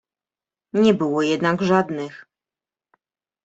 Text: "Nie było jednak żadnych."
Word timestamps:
"Nie 0.73 0.93
było 0.93 1.21
jednak 1.21 1.61
żadnych." 1.61 2.25